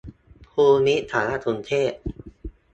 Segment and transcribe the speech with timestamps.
[0.49, 1.93] ภูมิสารสนเทศ